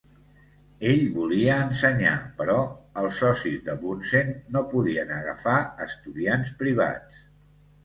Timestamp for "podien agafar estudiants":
4.75-6.53